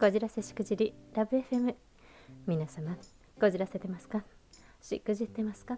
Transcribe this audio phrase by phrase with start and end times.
[0.00, 1.74] こじらせしくじりラブ FM
[2.46, 2.96] 皆様
[3.38, 4.24] こじらせてますか？
[4.80, 5.76] しくじってますか？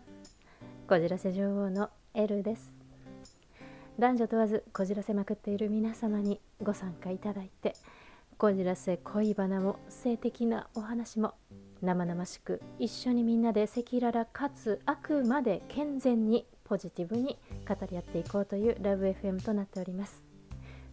[0.89, 2.71] こじらせ女王のエルです。
[3.99, 7.75] 男女問わずこじらせまくっている皆様にご参加いただいて
[8.39, 11.35] こじらせ恋バナも性的なお話も
[11.81, 20.23] 生々しく一緒にみんなで赤裸々かつあくまで健全にポジティブに語り合っていこうというラブ FM となっております。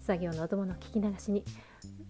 [0.02, 1.44] 作業のお供の聞き流しに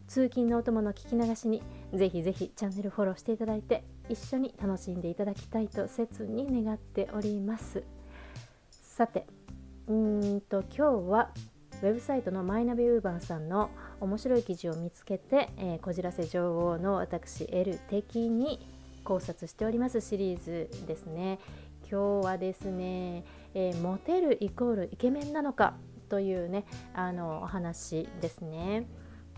[0.09, 1.61] 通勤のお供の聞き流しに
[1.93, 7.83] ぜひぜひチャンネルフォローしていただいて一緒に楽しんでいただきたいと切に願っております。
[8.71, 9.27] さて
[9.85, 11.29] うんと今日は
[11.83, 13.69] ウェブサイトのマイナビウーバンさんの
[14.01, 18.67] 面白い記事を見つけて、えーこじらせ女王の私 L 的に
[19.03, 21.37] 考察しておりますシリーズですね。
[21.83, 25.75] 今日はですね、えーモテるイコールイケメンなのか
[26.09, 28.87] というねあのお話ですね。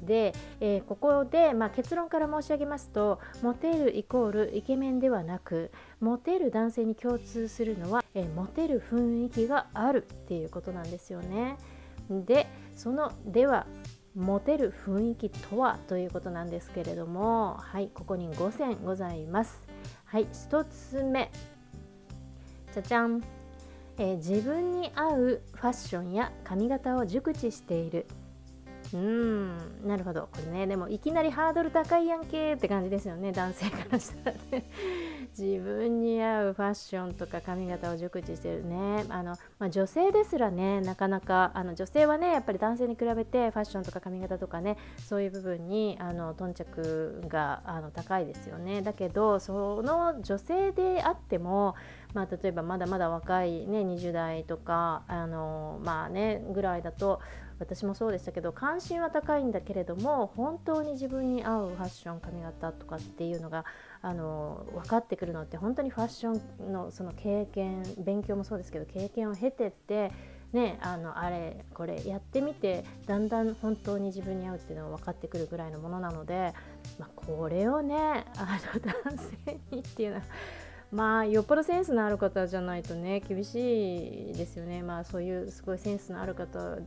[0.01, 11.57] で、えーここで、まあ、結論から申し上げますとモテるイコールイケメンではなくモテる男性に共通するのは、えーモテる雰囲気があるっていうことなんですよね。
[12.09, 13.65] でそのでは
[14.15, 15.77] モテる雰囲気とは？
[15.87, 19.65] ということなんですけれどもはいここに5選ございます。
[20.05, 21.31] はい1つ目
[22.73, 23.21] じゃじゃん、
[23.97, 28.05] えー自分に合うファッションや髪型を熟知している
[28.93, 29.57] うん。
[29.85, 30.27] なるほど。
[30.31, 34.69] これねでもいきなりハードル高いやんけって感じですよね男性からしたらね。
[35.37, 39.05] 自分に合うファッションとか髪型を熟知してるね。
[39.09, 48.81] あの、まあ、女性ですらねなかなかあの女性はねやっぱり男性に比べてファッションとか髪型とかねそういう部分にあの頓着があの高いですよね。
[48.81, 51.75] だけどその女性であっても
[52.13, 57.21] まあ、例えばまだまだ若い、ね、20代とかあの、まあね、ぐらいだと
[57.59, 63.65] 私もそうでしたけど関心は高いんだけれども本当に自分に合うファッション髪型とかっていうのが
[64.01, 70.11] あの分かってくるのって本当にファッションのその経験勉強もそうですけど経験を経てって
[70.53, 76.53] ね、あのあれこれやってみてだんだん本当に自分に合うっていうのが分かってくるぐらいのものなので、
[76.99, 80.23] まあ、これをねあの男性にっていうのは
[80.91, 84.83] まあよっぽどセンスのある方じゃないとね厳しいですよね。
[84.83, 86.79] まあそういうすごいセンスのある方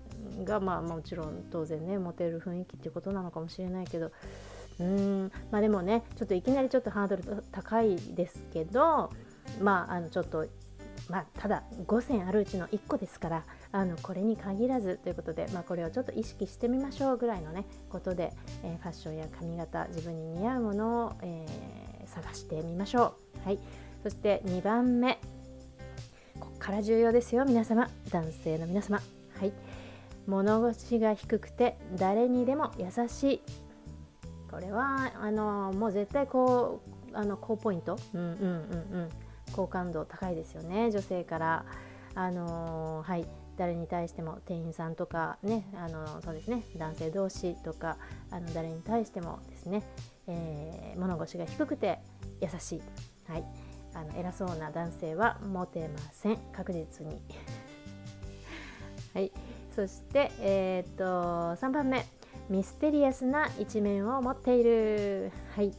[0.45, 4.13] がまあもちろん当然ねモテる雰囲気っていうことなのかもしれないけど
[4.81, 5.33] うん。
[5.51, 9.11] まあでもねちょっといきなりちょっとハードル高いですけど
[9.61, 10.47] まああのちょっと
[11.11, 23.47] まあ、ただ5選あるうちの1個ですからあのこれに限らずということで、まあ、これをちょっと意識してみましょうぐらいのねことで、えーファッションや髪型自分に似合うものを、えー探してみましょう。
[23.47, 23.59] はい、
[24.03, 25.19] そして2番目。
[26.41, 27.89] ここから重要ですよ皆様。
[28.11, 29.01] 男性の皆様。
[29.39, 29.53] はい、
[30.27, 33.43] 物腰が低くて誰にでも優しい。
[34.55, 36.81] これはあのもう絶対こ
[37.13, 38.47] うあの高ポイント、うんうんうんう
[39.07, 39.09] ん、
[39.53, 41.65] 好感度高いですよね女性から。
[42.15, 43.27] あのはい。
[43.57, 46.65] 誰に対しても店員さんとかねあのそうですね。
[46.77, 47.99] 男性同士とか
[48.33, 49.85] あの誰に対してもですね、
[50.27, 52.01] えー物腰が低くて
[52.41, 52.83] 優しい、
[53.29, 53.45] はい、
[53.95, 56.39] あの偉そうな男性はモテません。
[56.53, 57.21] 確実に。
[59.15, 59.31] はい、
[59.75, 61.05] そして、えーっと
[61.65, 62.05] 3番目。
[62.49, 65.33] ミステリアスな一面を持っている。
[65.55, 65.73] はい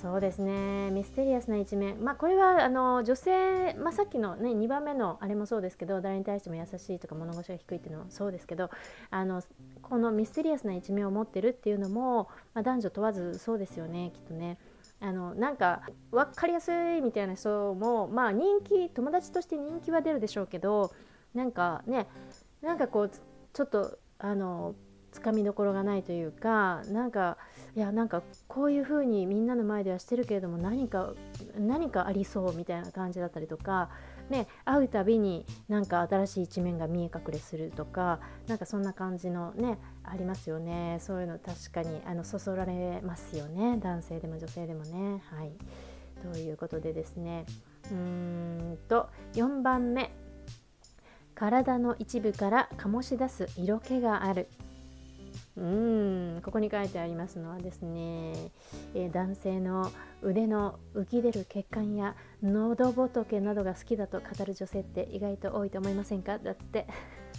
[0.00, 8.70] そうですねミステリアスな一面、まあ、これはあの女性、まあ、さっきの、ね、2番目のあれもそうですけど誰に対しても優しいとか物腰が低いっていうのもそうですけど
[9.10, 9.42] あの
[9.82, 14.58] このミステリアスな一面を持ってるっていうのも、まあ、男女問わずそうですよねきっとね。
[15.00, 20.92] あのなんか分かりやすいみたいな人も、まあ、人気友達として人気は出るでしょうけど
[21.34, 22.08] なんかね
[22.62, 23.10] なんかこう
[23.52, 24.74] ちょっとあの
[25.18, 27.36] つかみどころがないというかなんか
[27.76, 31.12] いやなんかこういう風にみんなの前ではしてるけれども何か
[31.58, 33.90] 何かありそうみたいな感じだったりとか、
[34.30, 40.98] ね、会うたびになんか新しい一面が見え隠れするとかなんかそんな感じのねありますよね。
[41.00, 43.76] そういうの確かにあのそそられますよね。
[43.78, 45.22] 男性でも女性でもね。
[45.30, 45.52] はい。
[46.32, 47.44] ということでですね。
[47.90, 47.96] うー
[48.74, 50.10] んと4番目。
[51.34, 54.48] 体の一部から醸し出す色気がある。
[55.58, 55.60] う
[56.38, 58.32] んここに書いてありますのはですね、
[58.94, 59.90] え男性の
[60.22, 66.38] 腕の浮き出る血管や喉仏などが好きだと語る女性って意外と多いと思いませんか？
[66.38, 66.86] だって。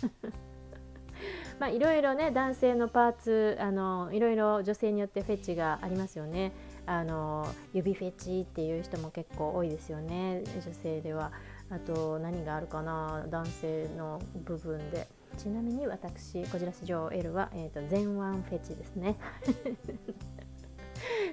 [1.60, 6.52] まあいろいろね男性のパーツあのいろいろ女性によってフェチがありますよね。
[6.86, 10.44] あの指フェチっていう人も結構多いですよね。
[10.66, 11.32] 女性では。
[11.70, 13.26] あと何があるかな？
[13.30, 15.08] 男性の部分で。
[15.40, 18.10] ちなみに私こじらし女王 L は、えー、と前腕
[18.44, 19.16] フェチですね。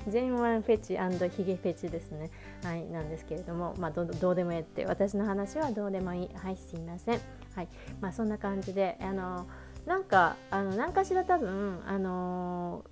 [0.07, 0.97] 全腕フェチ
[1.37, 2.31] ヒゲフェチですね。
[2.63, 6.31] はいなんですけれどもまあどどうでもええって私の話はどうでもいい。
[6.37, 7.21] はいすいません。
[7.57, 7.69] はい
[8.01, 9.49] まあそんな感じであの
[9.87, 12.85] なんかあの何かしら多分あの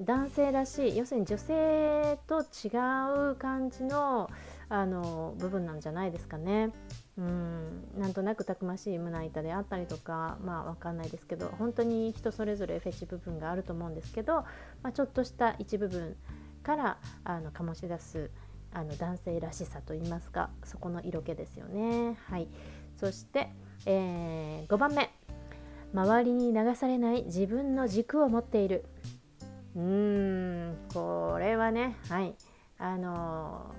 [0.00, 2.74] 男性らしい要するに女性と違
[3.30, 4.28] う感じの
[4.68, 6.72] あの部分なんじゃないですかね。
[7.16, 14.34] うんなんとなくたくましい胸板であったりとかまあ分かんないですけど本当に人それぞれフェチ部分があると思うんですけど、
[14.82, 16.16] まあ、ちょっとした一部分
[16.64, 18.30] からあの醸し出す
[18.72, 22.18] あの男性らしさといいますかそこの色気ですよね。
[22.28, 22.48] はい、
[22.98, 23.50] そして、
[23.86, 25.10] えー、5番目。
[25.94, 28.84] 周りに流されない自分の軸を持っている。
[29.76, 29.82] うー
[30.72, 32.34] んこれはねはい。
[32.78, 33.72] あの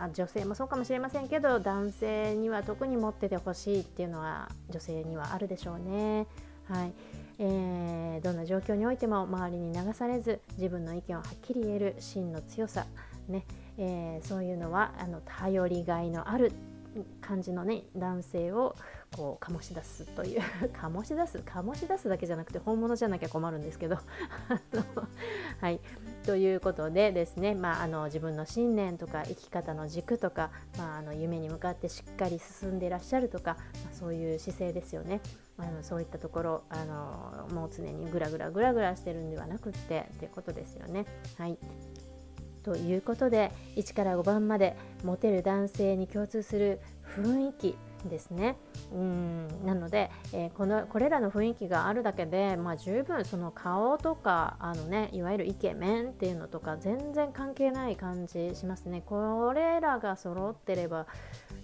[0.00, 6.26] あ女性もそうかもしれませんけど男性には特に持っててほしいっていうのは女性にはあるでしょうね。
[6.68, 6.92] はい
[7.38, 12.86] えー、どんな状況においても周りに流されず自分の意見をはっきり言える芯の強さ、
[13.28, 13.46] ね
[13.78, 16.52] えー、そういうのはあの頼りがいのある
[17.20, 18.74] 感じのね男性を
[19.14, 20.40] こう醸し出すという
[20.74, 23.98] 醸し出す醸し出すだけじゃなくて本物じゃなきゃ困るんですけど
[25.60, 25.80] はい。
[26.24, 35.20] ということでですね、まあ、あの自分の信念とか生き方の軸とか、まあ、あの夢に向かってしっかり進んでいらっしゃるとか、まあ、そういう姿勢ですよね。
[35.56, 41.06] あのそういったところあのもう常にグラグラグラグラしてるんではなくってっていうことですよね。
[41.36, 41.58] はい。
[42.62, 46.80] ということで1から5番までモテる男性に共通する
[47.16, 48.56] 雰囲気ですね
[48.92, 61.06] うんなので、えー、このこれらの雰囲気があるだけで、まあ、十分その顔とかあの、ね、いわゆるイケメンっていうのとか全然関係ない感じしますねこれらが揃ってれば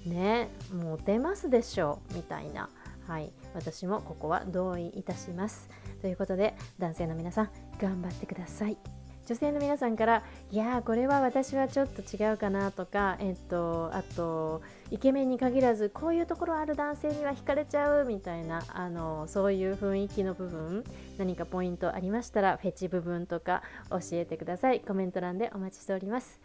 [0.07, 2.69] ねモテますでしょうみたいな。
[3.07, 5.69] はい、私もここは同意いたします。
[6.01, 8.94] ということで男性の皆さん頑張ってください。
[9.26, 10.23] 女性の皆さんから
[10.53, 20.85] 「いやーこれは私はちょっと違うかな」とか、えっと、あとイケメンに限らずこういうところある男性には惹かれちゃうみたいなあのそういう雰囲気の部分
[21.17, 24.81] 何かポイントありましたらフェチ部分とか教えてください。
[24.81, 26.41] コメント欄でお待ちしております。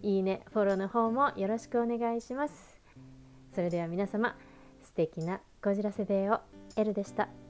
[0.00, 2.80] いいねフォローの方もよろしくお願いします。
[3.54, 4.34] それでは皆様
[4.80, 6.40] 素敵なこじらせデーを
[6.76, 7.41] L でした。